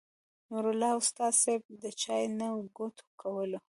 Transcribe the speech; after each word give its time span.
نور 0.49 0.65
الله 0.73 0.93
استاذ 1.01 1.33
صېب 1.43 1.61
د 1.83 1.85
چاے 2.01 2.23
نه 2.39 2.47
ګوټ 2.77 2.95
کولو 3.21 3.59